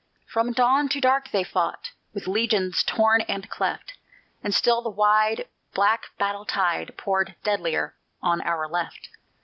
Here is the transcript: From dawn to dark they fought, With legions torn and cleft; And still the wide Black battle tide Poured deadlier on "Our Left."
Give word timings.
From 0.25 0.51
dawn 0.51 0.89
to 0.89 0.99
dark 0.99 1.29
they 1.29 1.43
fought, 1.43 1.91
With 2.11 2.25
legions 2.25 2.81
torn 2.81 3.21
and 3.29 3.47
cleft; 3.51 3.93
And 4.43 4.51
still 4.51 4.81
the 4.81 4.89
wide 4.89 5.47
Black 5.75 6.05
battle 6.17 6.43
tide 6.43 6.97
Poured 6.97 7.35
deadlier 7.43 7.93
on 8.19 8.41
"Our 8.41 8.67
Left." 8.67 9.09